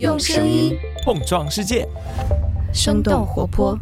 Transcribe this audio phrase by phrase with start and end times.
[0.00, 1.86] 用声音碰撞世界，
[2.72, 3.78] 生动活泼。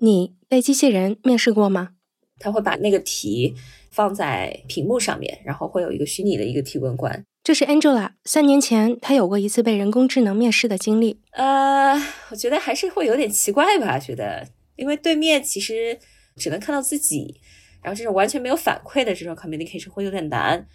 [0.00, 1.90] 你被机器人面试过吗？
[2.38, 3.54] 他会把那个题
[3.90, 7.24] 放在屏幕上面，然后会有一个虚拟的一个提问官。
[7.42, 11.18] 这是 Angela，三年前她有过一次被人工智能面试的经历。
[11.30, 11.94] 呃，
[12.30, 14.46] 我觉得还是会有点奇怪吧，觉得
[14.76, 15.98] 因为对面其实
[16.36, 17.40] 只能看到自己，
[17.82, 20.66] 然后这种完全没有反馈的这种 communication 会有点难。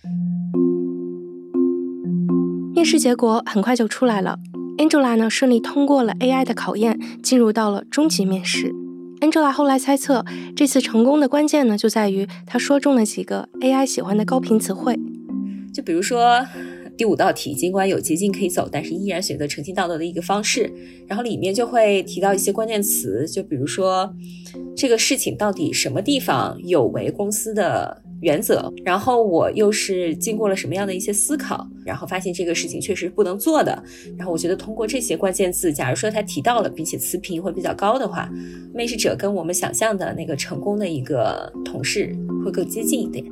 [2.84, 4.38] 面试结果很快就出来了
[4.78, 8.74] ，Angela 呢顺利通过了 AI 的考验，进入到了终极面试。
[9.22, 15.00] Angela 后来猜测，这次成功的关键呢就在于她说中了几个 AI 喜欢的高频词汇，
[15.74, 16.46] 就比如说
[16.98, 20.72] 第五道题，尽管有捷径可以走，但是依然选择诚信道德的一个方式。
[21.08, 24.14] 然后里面就会提到一些关键词，就比如说
[24.76, 28.02] 这个事情到底什么地方有违公司的。
[28.24, 33.84] 原则，然后我又是经过了什么样的一些思考，然后发现这个事情确实不能做的。
[34.18, 38.32] 然后我觉得通过这些关键字，假如说他提到了，并且词频会比较高的话，
[38.74, 43.26] 面试者跟我们想象的那个成功的一个同事会更接近一点。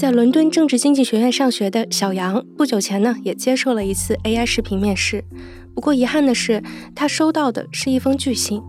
[0.00, 5.22] 在伦敦政治经济学院上学的小杨，不久前呢也接受了一次 AI 视频面试，
[5.74, 6.62] 不过遗憾的是，
[6.96, 8.62] 他收到的是一封拒信。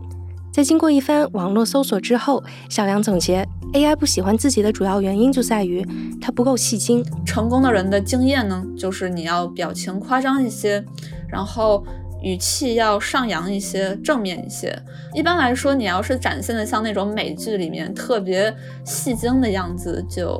[0.51, 5.87] 在经过一番网络搜索之后，小杨总结，AI 不喜欢自己的主要原因就在于
[6.19, 7.01] 它不够戏精。
[7.25, 10.83] 成功的人的经验呢，就是你要表情夸张一些，
[11.29, 11.81] 然后
[12.21, 14.77] 语气要上扬一些，正面一些。
[15.13, 20.37] 一般来说，你要是展现的像那种美剧里面特别戏精的样子，就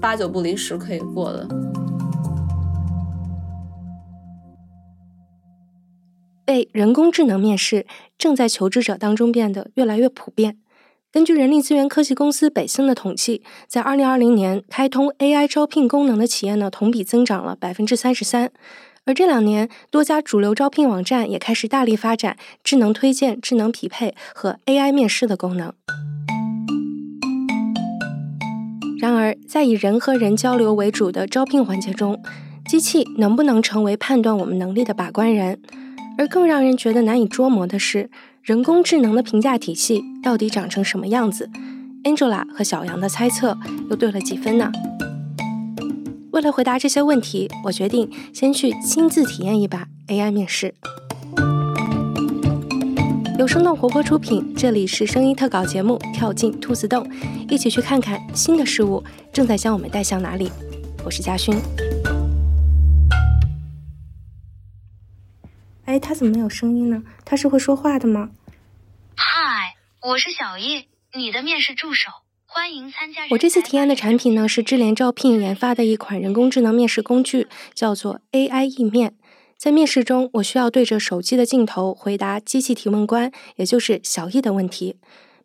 [0.00, 1.48] 八九不离十可以过的。
[6.44, 10.58] 被人工智能面试正在求职者当中变得越来越普遍。
[11.10, 18.52] 根据人力资源科技公司北森的统计，在二零二零年，开通 AI 招聘功能的企业呢，同比增长了百分之三十三。
[19.06, 25.72] 而这两年，多家主流招聘网站也开始大力发展智能推荐、智能匹配和 AI 面试的功能。
[28.98, 32.20] 然而，在以人和人交流为主的招聘环节中，
[32.66, 35.60] 机器能不能成为判断我们能力的把关人？
[36.18, 38.08] 而更让人觉得难以捉摸的是，
[38.42, 41.50] 人工智能的评价体系到底长成什么样子
[42.04, 43.58] ？Angela 和小杨的猜测
[43.90, 44.72] 又对了几分呢？
[46.32, 50.74] 为了回答这些问题，我决定先去亲自体验一把 AI 面试。
[53.38, 57.06] 由生动活泼出品，这里是声音特稿节目《跳进兔子洞》，
[57.50, 60.50] 一起去看看新的事物正在将我们带向哪里。
[61.04, 61.54] 我是嘉勋。
[65.84, 67.02] 哎，他怎么没有声音呢？
[67.26, 68.30] 他是会说话的吗？
[69.14, 72.10] 嗨，我是小叶，你的面试助手，
[72.46, 73.20] 欢迎参加。
[73.32, 79.14] 我这次提案的产品呢，是智联招聘研发的一款人工智能面试工具，叫做 AI 意面。
[79.56, 84.98] 在面试中，我需要对着手机的镜头回答机器提问官，也就是小易的问题。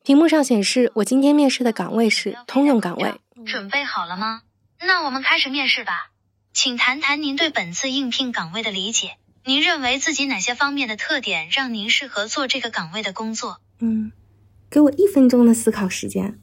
[0.04, 3.14] 屏幕上显示，我今天面试的岗位是通用岗位。
[3.46, 4.42] 准备好了吗？
[4.80, 6.10] 那我们开始面试吧。
[6.54, 9.18] 请谈谈您对本次应聘岗位的理解。
[9.46, 13.62] 您认为自己哪些方面的特点让您适合做这个岗位的工作？
[13.80, 14.12] 嗯，
[14.70, 16.40] 给我一分钟的思考时间。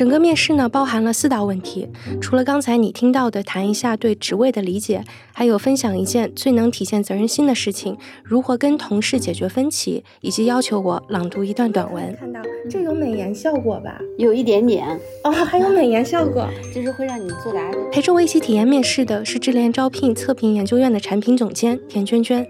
[0.00, 1.86] 整个面试呢，包含了四道问题。
[2.22, 12.16] 除了刚才你听到的谈一下对职位的理解，还有分享一件最能体现责任心的事情，如何跟同事解决分歧，以及要求我朗读一段短文。
[12.18, 12.40] 看到
[12.70, 14.00] 这有美颜效果吧？
[14.16, 14.88] 有一点点
[15.22, 17.70] 哦，还有美颜效果， 就是会让你作答。
[17.92, 22.46] 陪着我一起体验面试的是智联招聘测评研究院的产品总监田娟娟。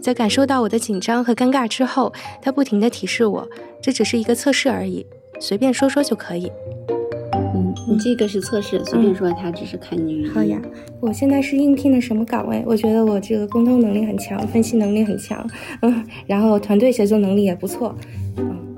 [0.00, 3.48] 在感受到我的紧张和尴尬之后，她不停地提示我，
[3.82, 5.04] 这只是一个测试而已。
[5.42, 6.48] 随便说说就可以。
[7.32, 10.24] 嗯，你这个是测试，随便说，他只是看你。
[10.28, 10.56] 好呀，
[11.00, 12.62] 我现在是应聘的什么岗位？
[12.64, 15.44] 我觉得我这个沟通能力很强，分析能力很强，
[15.80, 17.92] 嗯，然后团队协作能力也不错。
[18.36, 18.71] 嗯，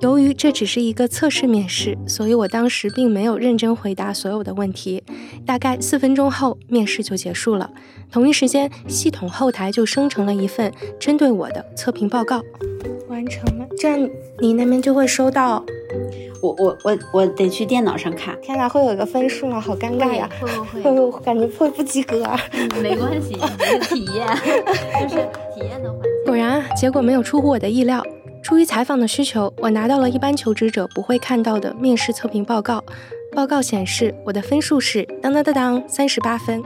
[0.00, 5.02] 由于这只是一个测试面试，所以我当时并没有认真回答所有的问题。
[5.46, 7.70] 大概四分钟后，面试就结束了。
[8.10, 12.42] 同一时间，系统后台就生成了一份针对我的测评报告。
[13.08, 14.08] 完成了，这样
[14.40, 15.64] 你那边就会收到。
[16.42, 18.38] 我我我我得去电脑上看。
[18.42, 19.58] 天哪，会有一个分数吗？
[19.58, 20.28] 好尴尬呀！
[20.38, 20.48] 会
[20.82, 22.22] 会会， 感觉会不及格。
[22.82, 24.26] 没关系，是体验，
[25.00, 25.16] 就是
[25.54, 26.26] 体验的环节。
[26.26, 28.04] 果然，结果没有出乎我的意料。
[28.42, 32.82] 出于采访的需求，我拿到了一般求职者不会看到的面试测评报告。
[33.32, 36.62] 报告显示，我的分数是当当当当三十八分。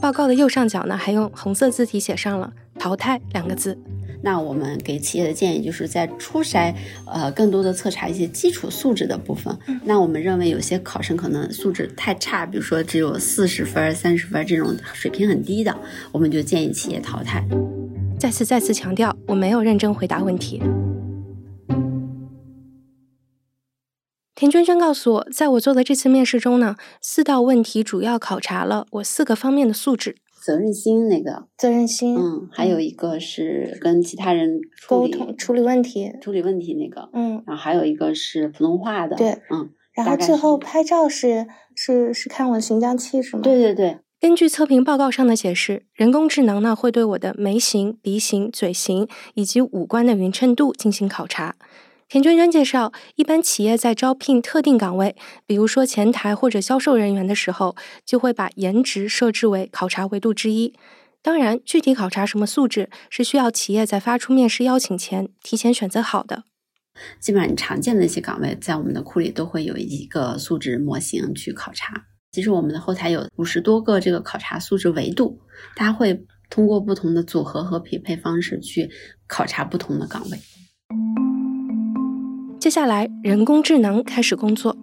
[0.00, 3.76] 报告的右上角呢，还用红色字体写上了“淘汰”两个字。
[4.22, 6.74] 那我们给企业的建议就是在初筛，
[7.06, 9.54] 呃，更多的测查一些基础素质的部分。
[9.84, 15.74] 那我们认为有些考生可能素质太差，比如说只有四十分、三十分这种水平很低的，
[16.12, 17.44] 我们就建议企业淘汰。
[18.18, 20.62] 再次再次强调，我没有认真回答问题。
[24.34, 34.58] 田娟娟告诉我，在我做的这次面试中呢，四道问题主要考察了我四个方面的素质：责任心那个，责任心，嗯，还有一个是跟其他人
[34.88, 41.46] 沟通、处理问题、处理问题那个，嗯，然后还有一个是普通话的，对，嗯，然后最后拍照是
[41.76, 43.42] 是是看我的形象气质吗？
[43.42, 43.98] 对对对。
[44.24, 51.56] 根据测评报告上的解释，人工智能呢会对我的眉形、鼻形、嘴型以及五官的匀称度进行考察。
[52.08, 57.76] 田娟娟介绍，一般企业在招聘特定岗位，比如说前台或者销售人员的时候，
[58.06, 60.72] 就会把颜值设置为考察维度之一。
[61.20, 66.44] 当然，具体考察什么素质，是需要企业在发出面试邀请前提前选择好的。
[67.20, 72.06] 基本上常见的一些岗位，在我们的库里都会有一个素质模型去考察。
[72.34, 75.38] 其实我们的后台有五十多个这个考察素质维度，
[75.76, 78.90] 它会通过不同的组合和匹配方式去
[79.28, 80.38] 考察不同的岗位。
[82.58, 84.76] 接下来，人工智能开始工作。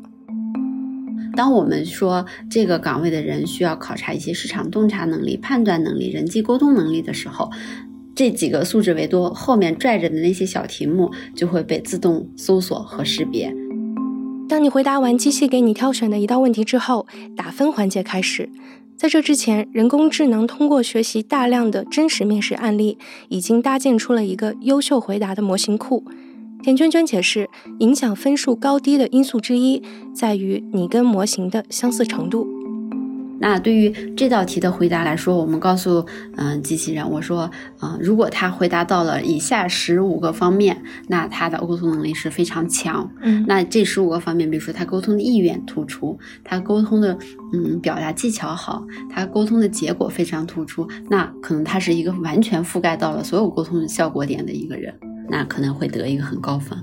[1.36, 7.52] 当我们说这个岗位的人需要考察一些市场洞察能力、判断能力、人际沟通能力的时候，
[8.16, 13.54] 这几个素质维度后面拽着的那些小题目就会被自动搜索和识别。
[14.62, 18.48] 当你回答完机器给你挑选的一道问题之后，打分环节开始。
[18.96, 23.00] 在这之前，人工智能通过学习大量的真实面试案例，
[23.30, 26.06] 已经搭建出了一个优秀回答的模型库。
[26.62, 27.50] 田娟娟解释，
[27.80, 29.82] 影响分数高低的因素之一
[30.14, 32.61] 在于你跟模型的相似程度。
[33.42, 36.06] 那对于这道题的回答来说，我们告诉
[36.38, 37.50] 嗯机器人，我说，
[37.82, 43.12] 嗯，如果他回答到了以下十五个方面，那他的沟通能力是非常强。
[43.22, 47.18] 嗯，那这十五个方面，比如说他沟通的意愿突出，他沟通的
[47.54, 54.94] 嗯表达技巧好，他沟通的结果非常突出，那可能他是一个完全覆盖到了所有沟通效果点的一个人。
[55.30, 56.78] 那可能会得一个很高分。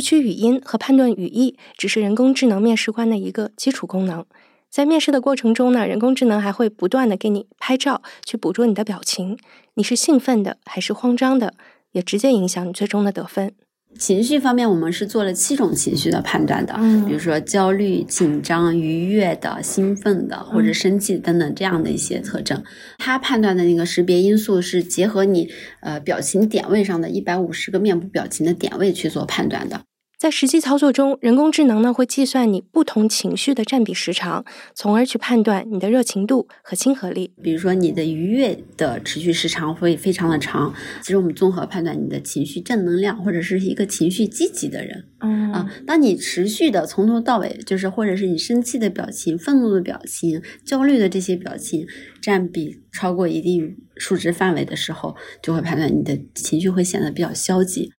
[0.00, 4.24] 读取语音和判断语义只是人工智能面试官的一个基础功能。
[4.70, 9.36] 在面试的过程中呢，人工智能还会不断的给你拍照，去捕捉你的表情，
[9.74, 11.52] 你是兴奋的还是慌张的，
[11.92, 13.52] 也直接影响你最终的得分。
[13.98, 22.62] 情绪方面，我们是做了七种情绪的判断的，嗯，比如说焦虑、紧张、愉悦的、兴奋的或者生气等等这样的一些特征。
[22.96, 25.50] 它判断的那个识别因素是结合你
[25.80, 29.82] 呃表情点位上的一百五十个面部表情的点位去做判断的。
[30.20, 34.44] 在实际操作中，人工智能呢会计算你不同情绪的占比时长，
[34.74, 37.32] 从而去判断你的热情度和亲和力。
[37.42, 40.74] 比如说，你的愉悦的持续时长会非常的长。
[41.00, 45.06] 其实我们综合判断你的情绪正能量，或者是一个情绪积极的人。
[45.20, 51.86] 嗯啊，当你持续的从头到尾，就是或者是你生气的表情、愤怒的表情、焦虑的这些表情
[52.20, 57.90] 占比超过一定数值范围的时候，就会判断你的情绪会显得比较消极。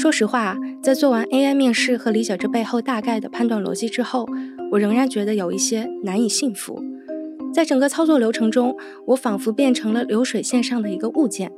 [0.00, 4.26] 说实话，在做完 AI 面试和理解这背后大概的判断逻辑之后，
[4.72, 6.82] 我仍然觉得有一些难以信服。
[7.52, 8.74] 在整个操作流程中，
[9.08, 11.52] 我仿佛变成了流水线上的一个物件。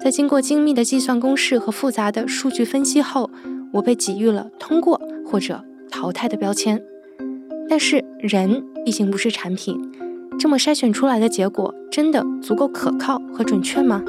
[0.00, 3.28] 在经过精密的计算公式和复杂的数据分析后，
[3.74, 6.82] 我被给予了通过或者淘汰的标签。
[7.68, 9.78] 但是人毕竟不是产品，
[10.38, 14.02] 这么筛选出来的结果真的足够可靠和准确吗？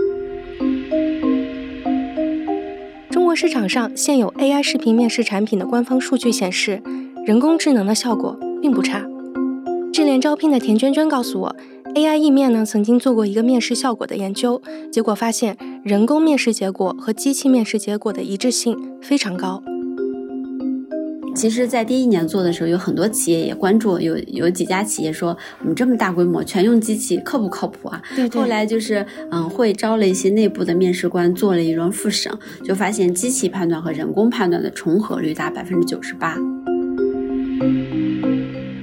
[3.35, 6.81] 市场上现有 AI 视频面试产品的官方数据显示，
[7.25, 9.05] 人工智能的效果并不差。
[9.91, 11.55] 智联招聘的田娟娟告诉我
[11.95, 14.61] ，AI 意面呢曾经做过一个面试效果的研究，
[14.91, 19.63] 结果发现人工面试结果和机器面试结果的一致性非常高。
[21.35, 28.01] 其实，在第一年做的时候，有很多企业也关注，有有几家企业说，我们这么大规模全用机器，靠不靠谱啊？
[28.15, 28.39] 对对。
[28.41, 32.31] 后来就是，嗯，会招了一些内部的面试官，做了一轮复审，
[32.63, 36.37] 就发现机器判断和人工判断的重合率达百分之九十八。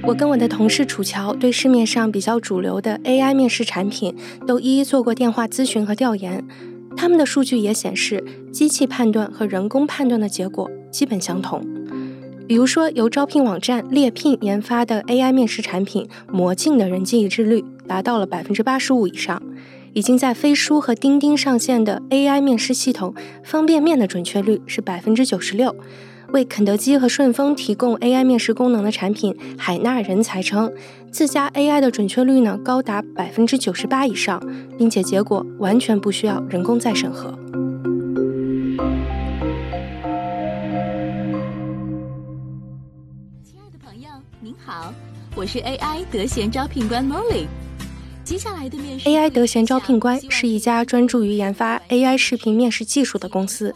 [0.03, 4.15] 我跟我的同事楚乔对市面上比较主流的 AI 面试产品
[4.45, 6.43] 都一一做过电话咨询和调研，
[6.97, 11.65] 他们的数据也显示，机器判断和人工判断的结果基本相同。
[12.51, 19.41] 比如说，由招聘网站猎聘研发的 AI 面试产品魔镜的人机一致率达到了百分之八十五以上，
[19.93, 25.73] 已经在飞书和钉钉上线的 AI 面试系统方便面的准确率是百分之九十六。
[26.33, 30.69] 为肯德基和顺丰提供 AI 面试功能的产品海纳人才称，
[31.09, 34.45] 自家 AI 的准确率呢高达百分之九十八以上，
[34.77, 37.33] 并且结果完全不需要人工再审核。
[45.33, 47.47] 我是 AI 德贤招聘官 Molly。
[48.21, 53.73] 接下来的面试 AI 德贤招聘官是一家专注于研发 AI 视频面试技术的公司。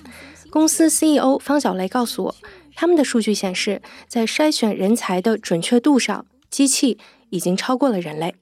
[0.50, 2.36] 公司 CEO 方小雷告诉我，
[2.76, 6.98] 他们的数据显示，在筛选人才的准确度上，机器
[7.30, 8.36] 已经超过了人类。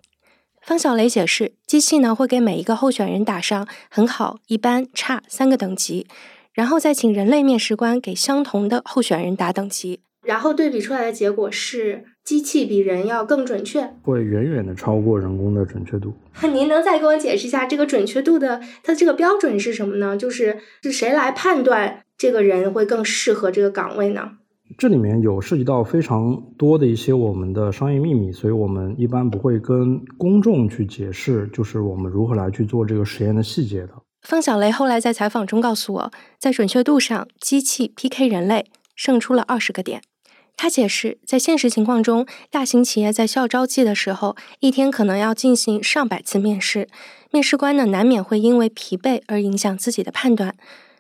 [0.59, 6.07] 方小雷解释，机器呢会给每一个候选人打上很好、一般、差三个等级，
[6.51, 16.13] 然后再请人类面试官给相同的候选人打等级，然后对比出来的结果是机器比人要更准确，会远远的超过人工的准确度。
[16.53, 20.15] 您能再给我解释一下这个准确度的它这个标准是什么呢？
[20.17, 22.03] 就是是谁来判断？
[22.17, 24.31] 这个人会更适合这个岗位呢？
[24.77, 33.89] 这里面有涉及到非常多的一些我们的商业秘密，所以我们一般不会跟公众去解释，就是我们如何来去做这个实验的细节的。
[34.21, 40.01] 方小雷后来在采访中告诉我，在准确度上，机器 PK 人类胜出了二十个点。
[40.55, 46.87] 他解释，在现实情况中，大型企业在校招季的时候，一天可能要进行上百次面试，
[47.31, 50.55] 面试官呢难免会因为疲惫而影响自己的判断。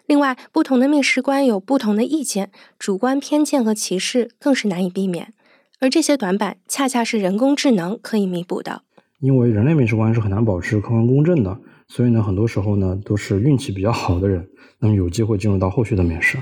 [0.05, 5.33] 另外，不同的面试官有不同的意见，主观偏见和歧视更是难以避免。
[5.79, 8.81] 而这些短板，恰恰是人工智能可以弥补的。
[9.21, 11.57] 因为人类面试官是很难保持客观公正的，
[11.87, 16.37] 所以呢，很多时候呢，都是运气比较好的人，那么有机会进入到后续的面试。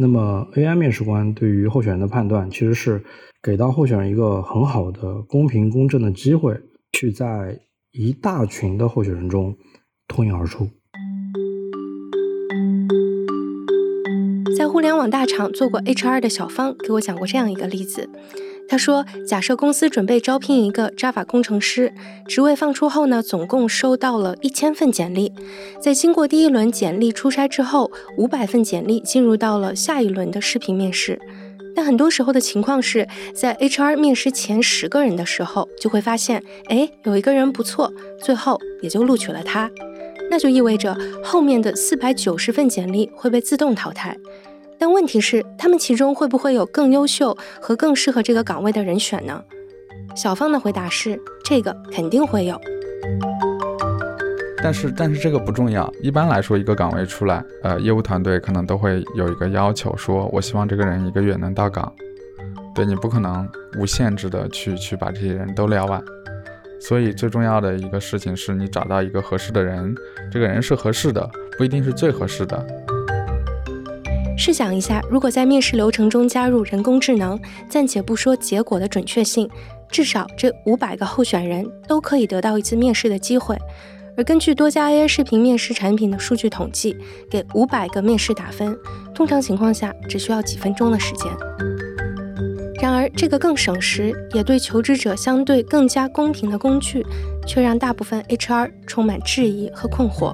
[0.00, 3.02] 那么 AI 面试官对于候选人的判断，其实是
[3.42, 6.56] 给到候选人一个很好的公平公正的机会，
[6.92, 7.58] 去在
[7.90, 9.56] 一大群的候选人中
[10.06, 10.68] 脱颖而出。
[14.56, 18.08] 在互联网大厂做过 HR 的小方给我讲过这样一个例子。
[18.68, 21.92] 他说，假设公司准备招聘一个 Java 工程师，
[22.26, 25.32] 职位放出后呢，总共收到了一千份简历。
[25.80, 31.18] 在经过第一轮简历初筛之后，五百份简历进入到了下一轮的视频面试。
[31.74, 39.70] 但很多时候的情况是在 HR 面试前十个人的时候，就会发现，哎，有一个人不错，最后也就录取了他。
[40.30, 40.94] 那就意味着
[41.24, 44.14] 后面的四百九十份简历会被自动淘汰。
[44.78, 49.42] 但问题是，他们其中会不会有更优秀和更适合这个岗位的人选呢？
[50.14, 52.60] 小芳的回答是：这个肯定会有。
[54.62, 55.92] 但是，但是这个不重要。
[56.02, 61.92] 一般来说，一个岗位出来，呃，业务团队可能都会有一个要求，说我希望这个人一个月能到岗。
[62.74, 66.02] 对你不可能无限制的去去把这些人都撩完。
[66.80, 69.94] 所以，最重要的一个事情是你找到一个合适的人，
[70.30, 72.64] 这个人是合适的，不一定是最合适的。
[74.38, 79.50] 试想一下，如果在面试流程中加入人工智能，暂且不说结果的准确性，
[79.90, 83.58] 至少这五百个候选人都可以得到一次面试的机会。
[84.16, 86.96] 而根据多家 AI 视频面试产品的数据统计，
[87.28, 88.78] 给五百个面试打分，
[89.12, 91.26] 通常情况下只需要几分钟的时间。
[92.80, 97.04] 然而，这个更省时，也对求职者相对更加公平的工具，
[97.44, 100.32] 却让大部分 HR 充满质疑和困惑。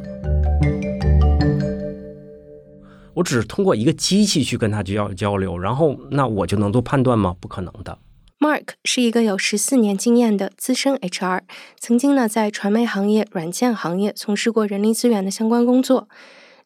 [3.14, 7.34] 我只是通过一个机器去跟他交交流，然后那我就能做判断吗？
[7.40, 7.98] 不可能的。
[8.40, 11.42] Mark 是一个有十四年经验的资深 HR，
[11.78, 16.08] 曾经呢在传媒行业、软件行业从事过人力资源的相关工作。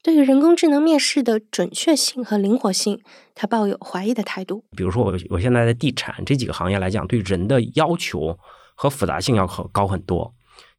[0.03, 3.01] 对于人工智能面试的准确性和灵活性，
[3.35, 4.65] 他抱有怀疑的态度。
[4.77, 8.37] 比如说我我现在在地产这几个行业来讲，对人的要求
[8.75, 10.33] 和复杂性要高很多。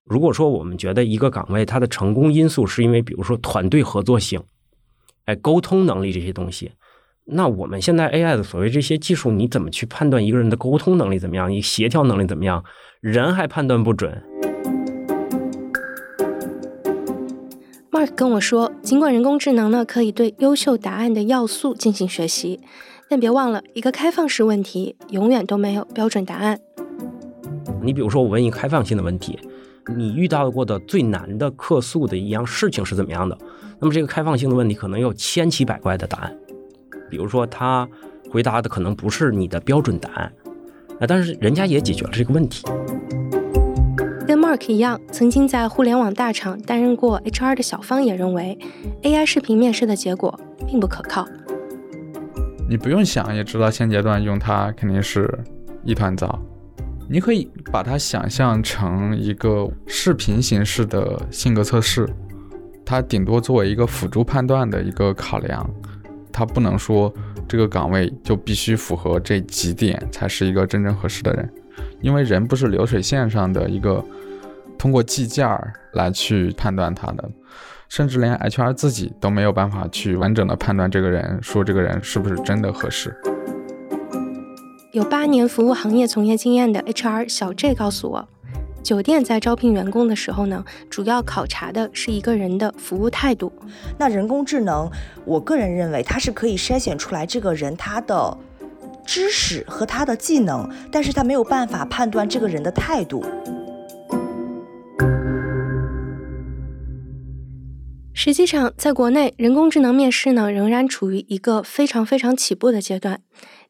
[0.05, 4.41] 如果说我们觉得一个岗位它的成功因素是因为比如说团队合作性。
[5.29, 6.71] 哎，沟通能力这些东西，
[7.25, 11.51] 那我们现在 AI 的所谓这些技术，你怎么去判断一个人的沟通能力怎么样？
[11.51, 12.63] 你协调能力怎么样？
[12.99, 14.23] 人还判断不准。
[17.91, 22.59] Mark 跟我说，尽管人工智能呢可以对优秀答案的要素进行学习，
[23.07, 26.59] 但别忘了，一个开放式问题永远都没有标准答案。
[27.83, 29.37] 你比如说，我问一个开放性的问题，
[29.95, 33.37] 你遇到过的最难的客诉的一样事情是怎么样的？
[33.79, 36.37] 那么这个开放性的问题可能有千奇百怪的答案，
[37.09, 37.87] 比如说他
[38.29, 40.33] 回答的可能不是你的标准答案，
[40.99, 42.65] 啊，但是人家也解决了这个问题。
[44.27, 48.59] 跟 Mark 一样，曾经在互联网大厂担任过 HR 的小方也认为
[49.01, 51.27] ，AI 视频面试的结果并不可靠。
[52.69, 55.39] 你不用想也知道，现阶段用它肯定是
[55.83, 56.39] 一团糟。
[57.11, 62.07] 你可以把它想象成一个视频形式的性格测试，
[62.85, 65.67] 它顶多作为一个辅助判断的一个考量，
[66.31, 67.11] 它不能说
[67.47, 71.51] 这个岗位就必须符合这几点才是一个真正合适的人，
[71.99, 74.05] 因为人不是流水线上的一个
[74.77, 77.27] 通过计件儿来去判断他的，
[77.87, 83.15] 甚至连 HR 自己都没有办法去完整的判断这个人，说这个人是不是真的合适。
[84.91, 88.27] 有八年服务行业从业经验的 HR 小 J 告诉我，
[88.81, 93.53] 酒店在招聘员工的时候呢，主要考察的是一个人的服务态度。
[93.99, 94.89] 那人工智能，
[95.25, 98.35] 我个人认为它是可以筛选出来这个人他的
[99.05, 103.23] 知识和他的技能，但是他没有办法判断这个人的态度。
[108.11, 113.21] 实际上，在国内，人工智能面试呢，仍然处于一个非常非常起步的阶段。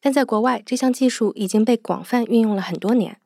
[0.01, 3.17] 但在国外，这项技术已经被广泛运用了很多年。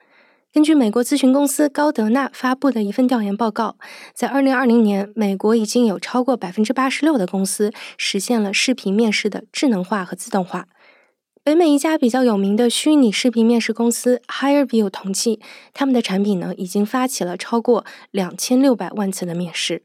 [0.51, 3.77] 根据美国咨询公司高德纳发布的一份调研报告，
[4.13, 10.67] 在2020年，美国已经有超过86%的公司实现了视频面试的智能化和自动化。
[11.43, 15.41] 北美一家比较有名的虚拟视频面试公司 HireVue 统计，
[15.73, 19.83] 他们的产品呢已经发起了超过2600万次的面试。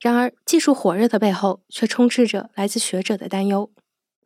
[0.00, 3.70] 然而，技术火热的背后，却充斥着来自学者的担忧。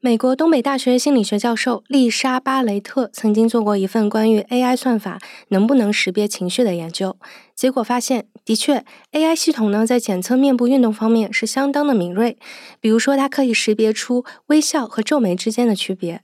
[0.07, 7.17] 美国东北大学心理学教授丽莎·巴雷特曾经做过一份关于 AI 算法能不能识别情绪的研究，
[7.57, 12.39] 结果发现，的确，AI 系统呢在检测面部运动方面是相当的敏锐。
[12.79, 16.23] 比如说，它可以识别出微笑和皱眉之间的区别。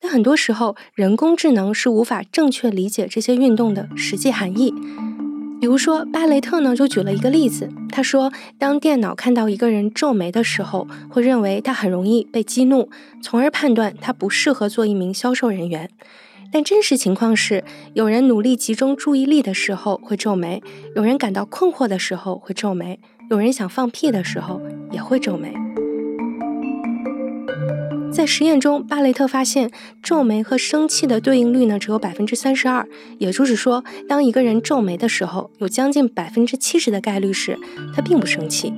[0.00, 4.72] 但很多时候，人工智能是无法正确理解这些运动的实际含义。
[5.64, 12.90] 比如说，巴雷特呢就举了一个例子，他说，当电脑看到一个人皱眉的时候，会认为他很容易被激怒，
[13.22, 15.88] 从而判断他不适合做一名销售人员。
[16.52, 20.62] 但真实情况是，有人努力集中注意力的时候会皱眉，
[20.94, 24.60] 有人感到困惑的时候会皱眉，有人想放屁的时候
[24.92, 25.54] 也会皱眉。
[28.14, 32.86] 在实验中，巴雷特发现皱眉和生气的对应率呢只有百分之三十二，
[33.18, 37.58] 也就是说，当一个人皱眉的时候，有将近百分之七十的概率是
[37.92, 38.72] 他并不生气。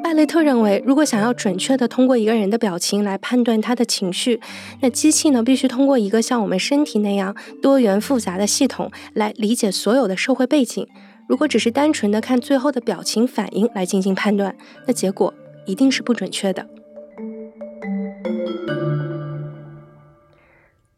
[0.00, 4.40] 巴雷特认为，如果想要准确的通过一个人的表情来判断他的情绪，
[4.80, 10.86] 那机器呢必须通过一个像我们身体那样多元复杂的系统来理解所有的社会背景。
[11.26, 15.34] 如果只是单纯的看最后的表情反应来进行判断，那结果
[15.66, 16.64] 一定是不准确的。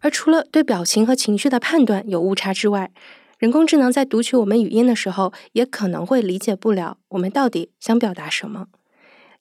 [0.00, 2.90] 而除了对表情和情绪的判断有误差之外，
[3.38, 8.66] 人工智能在读取我们语音的时候，也可能会理解不了我们到底想表达什么。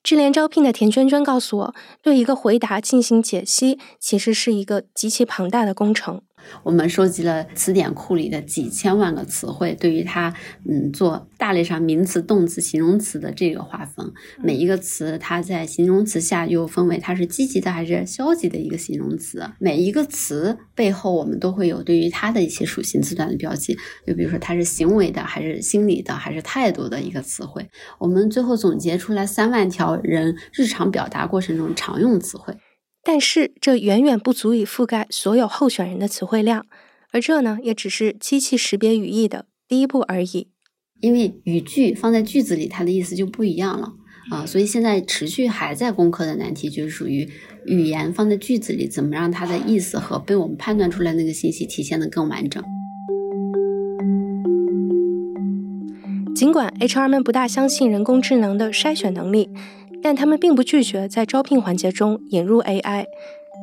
[0.02, 6.22] 智联招聘的田娟娟告诉我，对一个回答进行解析，其实是一个极其庞大的工程。
[6.62, 10.34] 我们收集了词典库里的几千万个词汇，对于它，
[10.68, 19.48] 嗯，做大类上名词、动词、形容词的这个划分，每一个词它在形容词下又分为它是积极的还是消极的一个形容词。
[19.58, 23.76] 每一个词背后，我们都会有对于它的一些属性字段的标记，
[24.06, 27.68] 就比如说它是行为的还是心理的还是态度的一个词汇。
[27.98, 32.54] 我们最后总结出来三万条人日常表达过程中常用词汇。
[33.02, 36.66] 但是这远远不足以覆盖所有候选人的词汇量，
[37.12, 40.48] 而这呢，也只是机器识别语义的第一步而已。
[41.00, 43.94] 因为语句放在句子里，它的意思就不一样了
[44.30, 47.26] 啊，所以现在持续还在攻克的难题，就是属于
[47.64, 52.62] 语言放在句子里，怎么让它的意思和被我们判断出来那个信息体现的更完整。
[56.34, 59.48] 尽管 HR 们不大相信人工智能的筛选能力。
[60.02, 63.06] 但他们并不拒绝在招聘环节中引入 AI。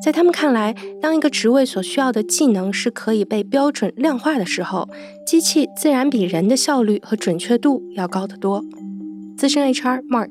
[0.04, 4.88] 在他们看来，当一个职位所需要的技能是可以被标准量化的时候，
[5.26, 8.64] 机器自然比人的效率和准确度要高得多。
[9.36, 10.30] 资深 HR Mark，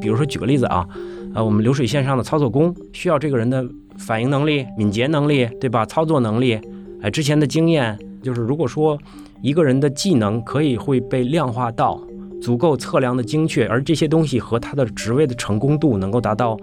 [0.00, 0.86] 比如说举个例子啊，
[1.34, 5.86] 呃，我们流水线上的操作工需要这个人的反应能力、敏捷能力，对吧？
[5.86, 6.60] 操作能力，
[7.00, 8.98] 哎，之前的经验，就是如果说
[9.42, 11.98] 一个人的技能可以会被量化到。
[12.40, 16.58] 足够测量的精确，而这些东西和他的职位的成功度能够达到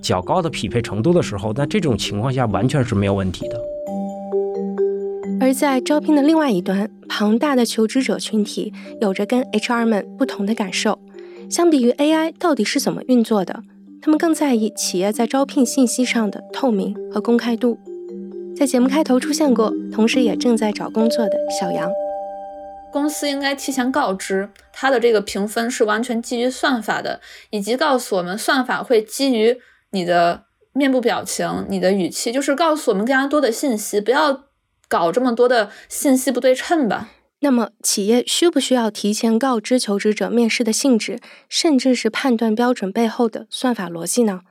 [0.00, 3.60] 较高的匹配程度的时候，那这种情况下完全是没有问题的。
[5.40, 10.98] 而在招聘的另外一端，庞大的求职者群体有着跟 HR 们不同的感受。
[11.48, 13.62] 相比于 AI 到底是怎么运作的，
[14.02, 17.78] 他们更在意企业在招聘信息上的透明和公开度。
[18.54, 21.90] 在节目开头出现过，同时也正在找工作的小杨。
[22.92, 29.58] 公司应该提前告知，它的这个评分是完全基于算法的，以及告诉我们算法会基于
[29.90, 34.44] 你的面部表情、你的语气，就是告诉我们更加多的信息，不要
[34.88, 37.10] 搞这么多的信息不对称吧。
[37.42, 44.42] 那么，企业需不需要提前告知求职者面试的性质，甚至是判断标准背后的算法逻辑呢？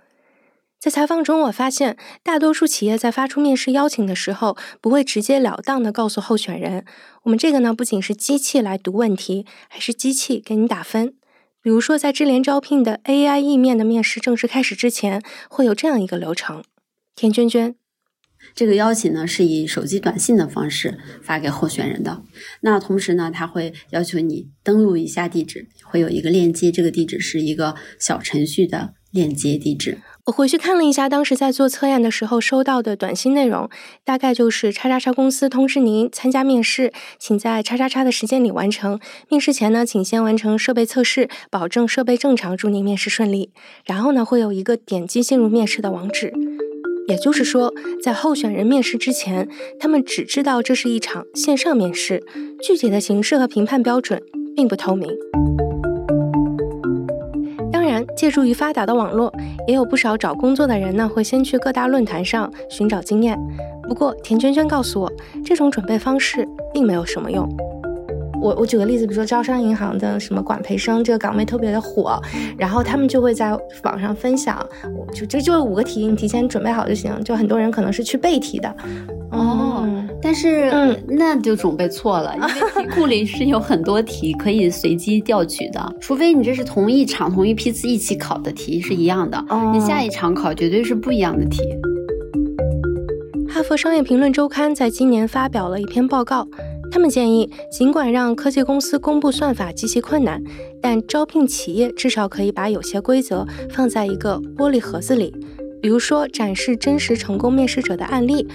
[0.80, 6.86] 在采访中，我发现大多数企业在发出面试邀请的时候，不会直截了当的告诉候选人，
[7.24, 11.16] 我们这个呢不仅是机器来读问题，还是机器给你打分。
[11.62, 16.64] 比如说，在智联招聘的 AI 意面的面试正式开始之前，会有这样一个流程：
[17.14, 17.76] 田娟娟。
[18.56, 22.24] 这个邀请呢是以手机短信的方式发给候选人的。
[22.62, 29.98] 那同时呢，他会要求你登录一下地址，会有一个链接，这个地址是一个小程序的链接地址。
[30.30, 33.68] 我回去看了一下，当时在做测验的时候收到的短信内容，
[34.06, 39.00] 大概就是叉叉叉公司通知您参加面试，请在叉叉叉的时间里完成。
[39.28, 43.50] 面试前呢，请先完成设备测试，保证设备正常，祝您面试顺利。
[43.86, 46.32] 然后呢，会有一个点击进入面试的网址。
[47.08, 52.24] 也就是说，在候选人面试之前，他们只知道这是一场线上面试，
[52.62, 54.22] 具体的形式和评判标准
[54.56, 55.10] 并不透明。
[58.20, 59.34] 借助于发达的网络，
[59.66, 63.40] 也有不少找工作的人呢会先去各大论坛上寻找经验。
[63.84, 65.10] 不过，田娟娟告诉我，
[65.46, 67.48] 这种准备方式并没有什么用。
[68.42, 72.22] 我我举个例子，比如说招商银行的什么管培生这个岗位特别的火，
[72.58, 73.52] 然后他们就会在
[73.84, 74.66] 网上分享，
[75.14, 77.12] 就这就五个题，你提前准备好就行。
[77.24, 78.74] 就很多人可能是去背题的，
[79.32, 79.86] 哦，
[80.22, 91.62] 但是嗯，那就准备错了，因为题 库里是有很多题可以随机调取的，除非你这是同一场同一批次一起考的题是一样的，你下一场考绝对是不一样的题。
[93.50, 96.48] 哈佛商业评论周刊在今年发表了一篇报告。
[96.92, 100.44] 他们建议，尽管让科技公司公布算法极其困难，
[100.82, 105.34] 但招聘企业至少可以把有些规则放在一个玻璃盒子里，
[105.82, 108.48] 比如说展示真实成功面试者的案例，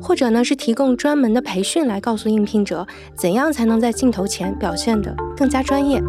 [0.00, 6.02] 或者呢是提供专门的培训来告诉应聘者怎样才能在镜头前表现得更加专业。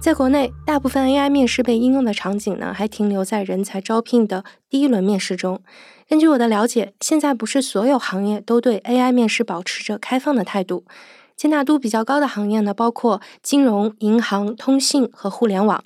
[0.00, 5.62] 在国内，大部分 AI 面试被应用的场景呢，还停留在人才招聘的第一轮面试中。
[6.06, 10.84] 根据我的了解，现在不是所有行业都对 AI 面试保持着开放的态度。
[11.34, 15.82] 接纳度比较高的行业呢，包括金融、银行、通信和互联网。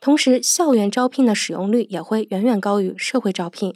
[0.00, 3.74] 同时，校园招聘的使用率也会远远高于社会招聘。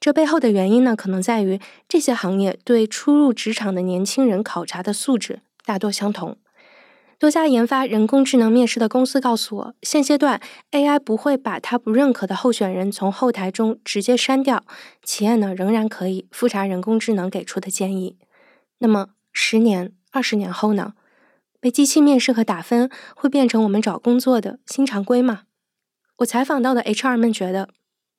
[0.00, 6.36] 这背后的原因呢，可能在于这些行业对初入职场的年轻人考察的素质大多相同。
[7.18, 10.40] 多家研发人工智能面试的公司告诉我，现阶段
[10.72, 14.62] AI 不会把他不认可的候选人从后台中直接删掉，
[15.02, 18.18] 企业呢仍然可以复查人工智能给出的建议。
[18.78, 20.92] 那么，十年、二十年后呢？
[21.58, 25.44] 被机器面试和打分会变成我们找工作的新常规吗？
[26.18, 27.70] 我采访到的 HR 们觉得，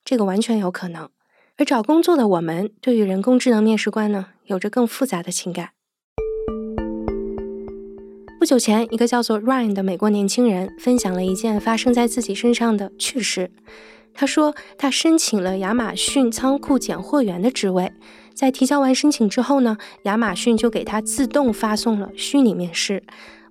[0.04, 1.08] 这个完全有可能。
[1.56, 5.70] 而找工作的我们，对于人工智能面试官呢，有着更复杂的情感。
[8.38, 13.50] 不久前，一个叫做 Ryan 的美国年轻人分享了一件发生在自己身上的趣事。
[14.14, 17.90] 他说，他申请了亚马逊仓库拣货员的职位，
[18.32, 23.02] 在提交完申请之后呢，亚马逊就给他自动发送了虚拟面试。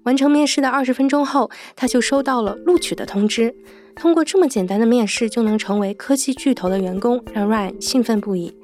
[0.04, 3.54] 完成面试的二十分钟后，他就收到了录取的通知。
[3.94, 8.56] 通过这么简单的面试就能成为科技巨头的员工，让 Ryan 兴奋不已。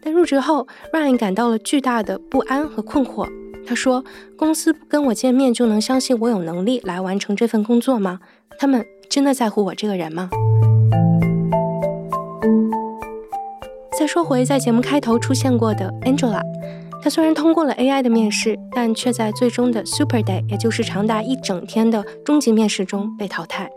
[0.00, 3.28] 但入职后，Ryan 感到了巨大的不安和困惑。
[3.66, 4.04] 他说
[4.36, 8.20] ：“公司不跟我见面就能相信我有能力来完成这份工作吗？
[8.58, 10.28] 他们真的在乎我这个人吗？”
[13.98, 16.42] 再说回在节目开头出现过的 Angela，
[17.02, 23.70] 她虽然通过了 AI 的面试，但却在最终的 Super Day，也就是长达一整天的终极面试中被淘汰。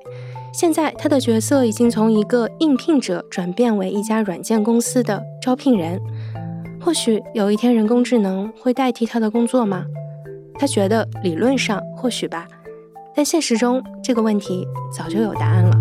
[0.54, 6.02] 现在，她的角色已经从一个应聘者转变为一家软件公司的招聘人。
[6.88, 9.86] 或许有一天，人工智能会代替他的工作吗？
[10.58, 12.48] 他觉得理论上或许吧，
[13.14, 15.78] 但现实中这个问题早就有答案了。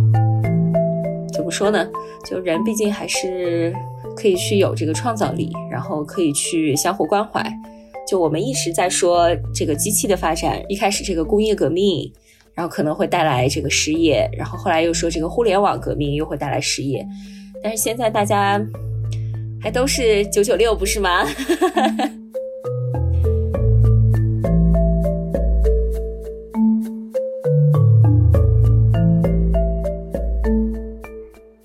[1.32, 1.86] 怎么说呢？
[2.28, 3.72] 就人毕竟还是
[4.16, 7.40] 可以去有这个创造力，然后可以去相互关怀。
[8.08, 12.12] 就我们一直在说这个机器的发展，一开始这个工业革命，
[12.52, 17.06] 然后可能会带来这个失业，然后后来又说这个互联网革命又会带来失业，
[17.62, 18.60] 但是现在大家。
[19.66, 21.24] 还都是九九六，不是吗？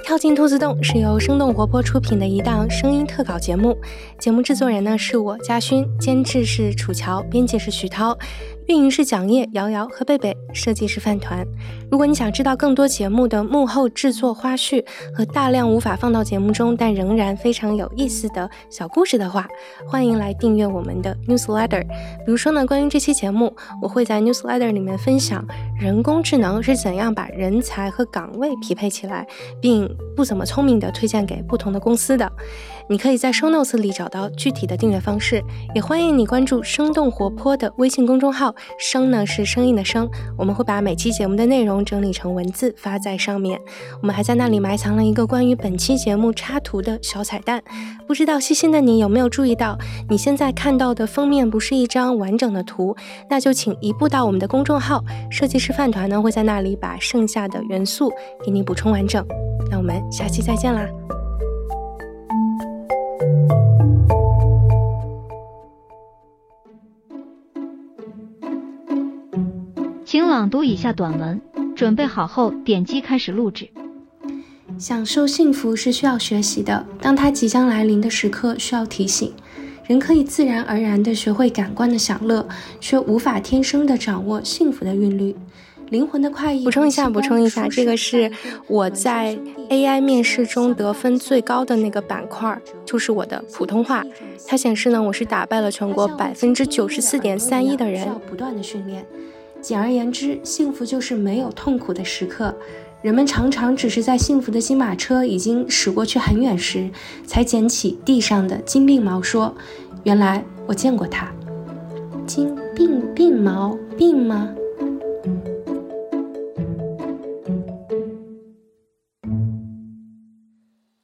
[0.03, 3.77] 跳进兔子洞是由生动活泼出品的一档声音特稿节目，
[4.17, 8.17] 节目制作人呢是我嘉勋，监制是楚乔，编辑是徐涛。
[8.71, 11.45] 运营是蒋烨、瑶瑶和贝贝，设计是饭团。
[11.91, 14.81] 如果你想知道更多节目的幕后制作花絮
[15.13, 19.45] 和大量无法放到节目中但仍然非常有意思的小故事的话，
[19.85, 21.85] 欢迎来订阅我们的 newsletter。
[22.25, 25.45] 比如说呢，关于这期节目，我会在 newsletter 里面分享
[25.77, 29.27] 人工智能是怎样把人才和岗位匹配起来，
[29.61, 32.31] 并不怎么聪明的推荐给不同的公司的。
[32.87, 35.43] 你可以在 show notes 里找到具体的订阅方式，
[35.75, 38.55] 也欢迎你关注生动活泼的微信公众号。
[38.77, 43.59] 声呢是声音的声，我们会把每期节目的内容整理成文字发在上面。
[44.01, 47.63] 我们还在那里埋藏了一个关于本期节目插图的小彩蛋。
[48.07, 49.77] 不知道细心的你有没有注意到，
[50.09, 52.95] 你现在看到的封面不是一张完整的图？
[53.29, 58.11] 那就请移步到我们的公众号“设计师饭团”呢，会在那里把剩下的元素
[58.43, 59.25] 给你补充完整。
[59.69, 60.87] 那我们下期再见啦！
[70.31, 71.41] 朗读以下短文，
[71.75, 73.67] 准备好后点击开始录制。
[74.77, 79.33] 享受幸福是需要学习的，当它即将来临的时刻，需要提醒。
[79.85, 82.47] 人可以自然而然地学会感官的享乐，
[82.79, 85.35] 却无法天生地掌握幸福的韵律。
[85.89, 86.63] 灵魂的快意。
[86.63, 88.31] 补充一下，补充一下，这个是
[88.67, 89.37] 我在
[89.69, 94.01] AI 面试中得分最高的那个板块，就是我的普通话。
[94.47, 98.07] 它显示呢，我是打败了全国百分之九十四点三一的人。
[98.29, 99.05] 不断的训练。
[99.61, 102.53] 简而言之，幸福就是没有痛苦的时刻。
[103.01, 106.89] 人们常常只是在幸福的金马车已经驶过去很远时，
[107.25, 109.55] 才捡起地上的金鬓毛，说
[110.03, 111.31] ：“原来我见过它。”
[112.27, 114.49] 金鬓鬓毛鬓吗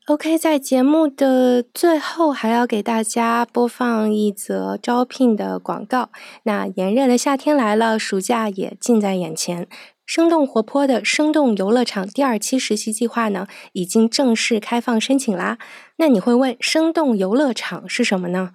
[0.08, 6.12] ？OK，在节目的最后，还要给大家播放一则招聘的广告。
[6.44, 9.68] 那炎热的夏天来了，暑假也近在眼前。
[10.06, 15.58] 生动活泼的生动游乐场第二期实习计划呢，已经正式开放申请啦。
[15.98, 18.52] 那你会问，生动游乐场是什么呢？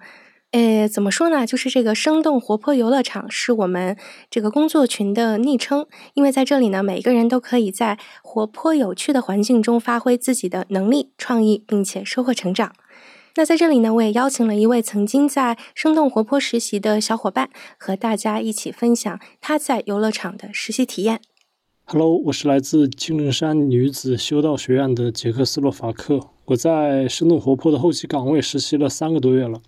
[0.53, 1.47] 诶，怎么说呢？
[1.47, 3.97] 就是这个生动活泼游乐场是我们
[4.29, 12.71] 这个工作群的昵称，因为在这里呢，每个人都可以在活泼有趣的环境中发挥自己的能力、创意，并且收获成长。
[13.35, 21.19] 那在这里呢，我也邀请了一位曾经在生动活泼实习的小伙伴，和大家一起分享他在游乐场的实习体验。
[21.85, 29.59] Hello，我是来自金陵山女子修道学院的捷克斯洛伐克，我在生动活泼的后期岗位实习了三个多月了。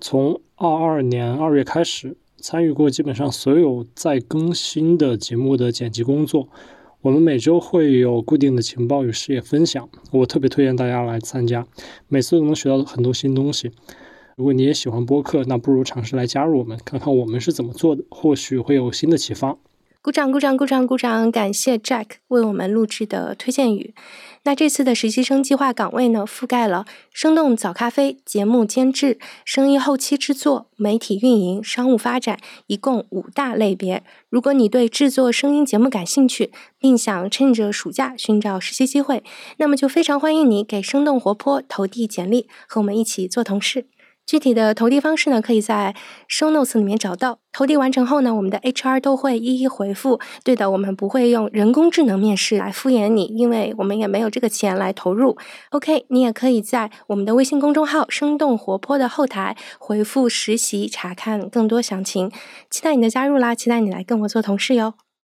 [0.00, 6.48] 从二二年二月开始，参与过基本上所有在更新的节目的剪辑工作。
[7.00, 11.66] 我们每周会有固定的情报与事业分享，我特别推荐大家来参加，
[12.06, 13.72] 每次都能学到很多新东西。
[14.36, 19.56] 如果你也喜欢播客，那不如尝试来加入我们，看看我们是怎么做的，或许会有新的启发。
[20.00, 21.30] 鼓掌，鼓掌，鼓掌，鼓掌！
[21.30, 23.94] 感谢 Jack 为我们录制的推荐语。
[24.44, 34.04] 那这次的实习生计划岗位呢，覆盖了生动早咖啡、节目监制、声音后期制作、媒体运营、商务发展，一共五大类别。
[34.30, 39.24] 如果你对制作声音节目感兴趣，并想趁着暑假寻找实习机会，
[39.56, 43.86] 那么就非常欢迎你给生动活泼投递简历，和我们一起做同事。
[44.28, 45.96] 具体的投递方式呢，可以在
[46.28, 47.38] show notes 里面找到。
[47.50, 50.20] 投递完成后呢，我们的 HR 都会一一回复。
[50.44, 55.38] 对的，我们不会用人工智能面试来敷衍你，因为我们也没有这个钱来投入。
[55.70, 62.30] OK，你也可以在我们的微信公众号“生动活泼”的后台回复“实习”，查看更多详情。
[62.68, 63.54] 期待你的加入啦！
[63.54, 64.92] 期待你来跟我做同事哟。